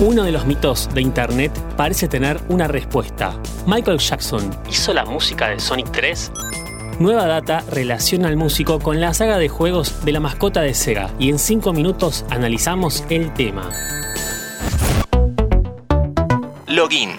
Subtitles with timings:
[0.00, 3.38] Uno de los mitos de Internet parece tener una respuesta.
[3.66, 6.32] Michael Jackson hizo la música de Sonic 3.
[6.98, 11.10] Nueva Data relaciona al músico con la saga de juegos de la mascota de Sega
[11.18, 13.68] y en 5 minutos analizamos el tema.
[16.66, 17.10] Login.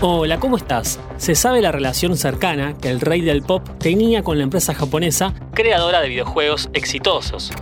[0.00, 0.98] Hola, ¿cómo estás?
[1.18, 5.34] Se sabe la relación cercana que el rey del pop tenía con la empresa japonesa
[5.54, 7.52] creadora de videojuegos exitosos.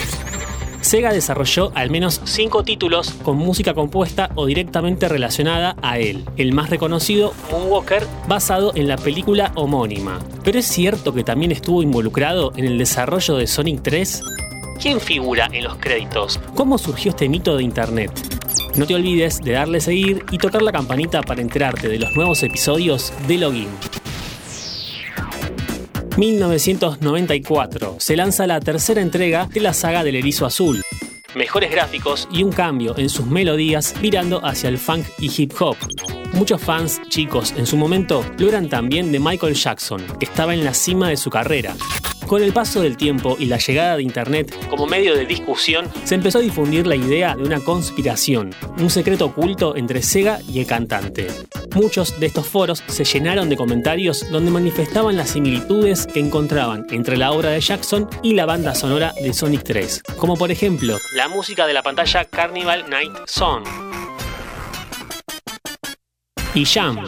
[0.80, 6.24] Sega desarrolló al menos 5 títulos con música compuesta o directamente relacionada a él.
[6.36, 10.18] El más reconocido, Moonwalker, basado en la película homónima.
[10.42, 14.22] Pero es cierto que también estuvo involucrado en el desarrollo de Sonic 3?
[14.80, 16.40] ¿Quién figura en los créditos?
[16.54, 18.10] ¿Cómo surgió este mito de Internet?
[18.76, 22.42] No te olvides de darle seguir y tocar la campanita para enterarte de los nuevos
[22.42, 23.99] episodios de Login.
[26.20, 30.82] 1994 se lanza la tercera entrega de la saga del Erizo Azul.
[31.34, 35.76] Mejores gráficos y un cambio en sus melodías mirando hacia el funk y hip hop.
[36.34, 40.62] Muchos fans chicos en su momento lo eran también de Michael Jackson, que estaba en
[40.62, 41.74] la cima de su carrera.
[42.26, 46.16] Con el paso del tiempo y la llegada de Internet como medio de discusión, se
[46.16, 50.66] empezó a difundir la idea de una conspiración, un secreto oculto entre Sega y el
[50.66, 51.28] cantante.
[51.74, 57.16] Muchos de estos foros se llenaron de comentarios donde manifestaban las similitudes que encontraban entre
[57.16, 61.28] la obra de Jackson y la banda sonora de Sonic 3, como por ejemplo la
[61.28, 63.64] música de la pantalla Carnival Night Song
[66.54, 66.98] y Jam.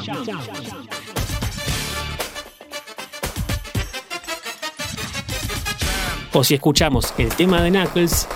[6.35, 8.27] o si escuchamos el tema de Knuckles,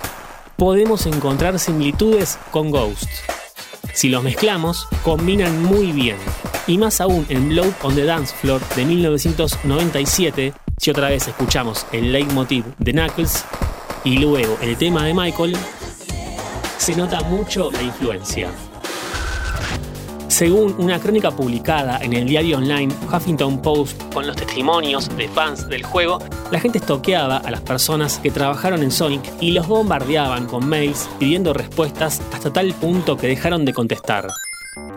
[0.55, 3.09] podemos encontrar similitudes con Ghost.
[3.97, 6.17] Si los mezclamos, combinan muy bien.
[6.67, 11.83] Y más aún en Blow on the Dance Floor de 1997, si otra vez escuchamos
[11.91, 13.43] el leitmotiv de Knuckles
[14.03, 15.57] y luego el tema de Michael,
[16.77, 18.51] se nota mucho la influencia.
[20.37, 25.67] Según una crónica publicada en el diario online Huffington Post con los testimonios de fans
[25.67, 26.19] del juego,
[26.51, 31.09] la gente estoqueaba a las personas que trabajaron en Sonic y los bombardeaban con mails
[31.17, 34.27] pidiendo respuestas hasta tal punto que dejaron de contestar.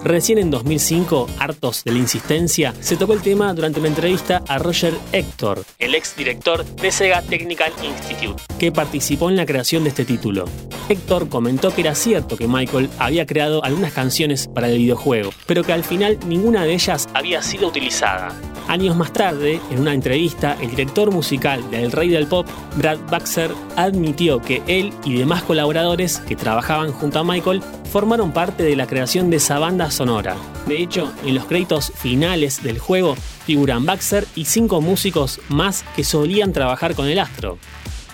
[0.03, 4.59] Recién en 2005, hartos de la insistencia, se tocó el tema durante una entrevista a
[4.59, 9.91] Roger Hector, el ex director de Sega Technical Institute, que participó en la creación de
[9.91, 10.47] este título.
[10.89, 15.65] Hector comentó que era cierto que Michael había creado algunas canciones para el videojuego, pero
[15.65, 18.35] que al final ninguna de ellas había sido utilizada.
[18.71, 23.51] Años más tarde, en una entrevista, el director musical del Rey del Pop, Brad Baxter,
[23.75, 28.87] admitió que él y demás colaboradores que trabajaban junto a Michael formaron parte de la
[28.87, 30.37] creación de esa banda sonora.
[30.69, 36.05] De hecho, en los créditos finales del juego figuran Baxter y cinco músicos más que
[36.05, 37.59] solían trabajar con el astro.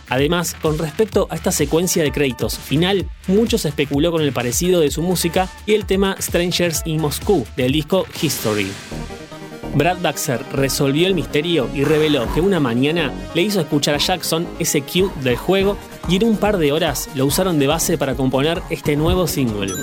[0.09, 4.81] Además, con respecto a esta secuencia de créditos final, mucho se especuló con el parecido
[4.81, 8.71] de su música y el tema Strangers in Moscow del disco History.
[9.77, 14.49] Brad Baxter resolvió el misterio y reveló que una mañana le hizo escuchar a Jackson
[14.59, 15.77] ese cue del juego
[16.09, 19.75] y en un par de horas lo usaron de base para componer este nuevo single.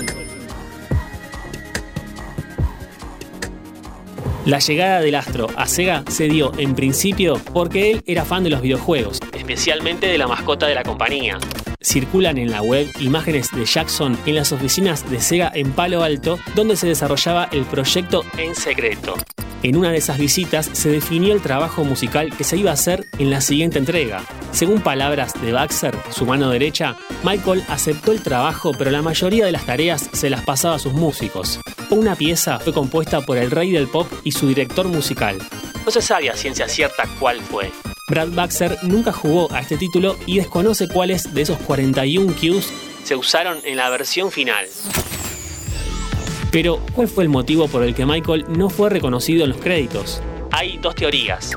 [4.46, 8.50] La llegada del astro a Sega se dio en principio porque él era fan de
[8.50, 11.38] los videojuegos, especialmente de la mascota de la compañía.
[11.80, 16.40] Circulan en la web imágenes de Jackson en las oficinas de Sega en Palo Alto,
[16.56, 19.14] donde se desarrollaba el proyecto en secreto.
[19.64, 23.06] En una de esas visitas se definió el trabajo musical que se iba a hacer
[23.18, 24.22] en la siguiente entrega.
[24.52, 29.52] Según palabras de Baxter, su mano derecha, Michael aceptó el trabajo, pero la mayoría de
[29.52, 31.60] las tareas se las pasaba a sus músicos.
[31.88, 35.38] Una pieza fue compuesta por el rey del pop y su director musical.
[35.86, 37.72] No se sabe a ciencia cierta cuál fue.
[38.06, 42.70] Brad Baxter nunca jugó a este título y desconoce cuáles de esos 41 cues
[43.02, 44.66] se usaron en la versión final.
[46.54, 50.22] Pero, ¿cuál fue el motivo por el que Michael no fue reconocido en los créditos?
[50.52, 51.50] Hay dos teorías.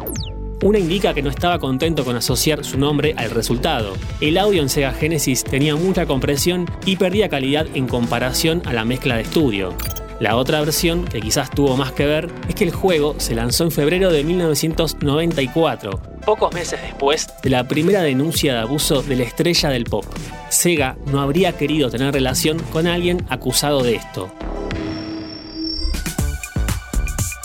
[0.64, 3.94] Una indica que no estaba contento con asociar su nombre al resultado.
[4.22, 8.86] El audio en Sega Genesis tenía mucha compresión y perdía calidad en comparación a la
[8.86, 9.76] mezcla de estudio.
[10.20, 13.66] La otra versión, que quizás tuvo más que ver, es que el juego se lanzó
[13.66, 15.92] en febrero de 1994,
[16.26, 20.06] pocos meses después de la primera denuncia de abuso de la estrella del pop.
[20.50, 24.32] Sega no habría querido tener relación con alguien acusado de esto.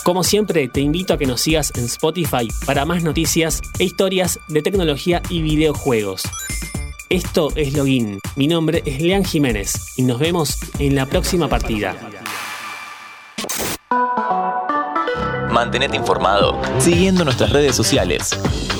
[0.03, 4.37] Como siempre, te invito a que nos sigas en Spotify para más noticias e historias
[4.49, 6.23] de tecnología y videojuegos.
[7.09, 8.19] Esto es Login.
[8.35, 11.95] Mi nombre es Lean Jiménez y nos vemos en la próxima partida.
[15.49, 18.37] Mantenete informado siguiendo nuestras redes sociales.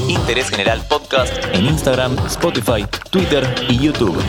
[0.10, 4.22] Interés General Podcast en Instagram, Spotify, Twitter y YouTube.